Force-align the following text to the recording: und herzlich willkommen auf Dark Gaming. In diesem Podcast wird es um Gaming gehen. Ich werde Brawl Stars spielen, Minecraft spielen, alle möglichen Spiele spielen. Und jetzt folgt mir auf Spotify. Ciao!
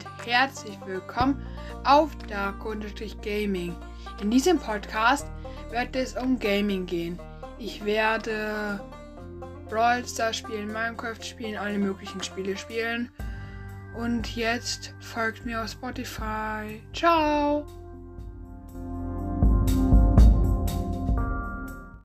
und 0.00 0.26
herzlich 0.26 0.78
willkommen 0.86 1.44
auf 1.84 2.10
Dark 2.28 2.64
Gaming. 3.22 3.74
In 4.20 4.30
diesem 4.30 4.58
Podcast 4.58 5.26
wird 5.70 5.94
es 5.96 6.16
um 6.16 6.38
Gaming 6.38 6.86
gehen. 6.86 7.18
Ich 7.58 7.84
werde 7.84 8.80
Brawl 9.68 10.06
Stars 10.06 10.36
spielen, 10.38 10.72
Minecraft 10.72 11.22
spielen, 11.22 11.56
alle 11.56 11.78
möglichen 11.78 12.22
Spiele 12.22 12.56
spielen. 12.56 13.10
Und 13.96 14.36
jetzt 14.36 14.94
folgt 15.00 15.44
mir 15.44 15.62
auf 15.62 15.70
Spotify. 15.70 16.82
Ciao! 16.94 17.79